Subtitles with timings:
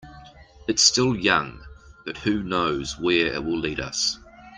[0.67, 1.63] It's still young,
[2.07, 4.17] but who knows where it will lead us.